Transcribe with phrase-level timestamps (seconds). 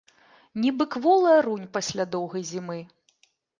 [0.63, 2.79] Нібы кволая рунь пасля доўгай зімы.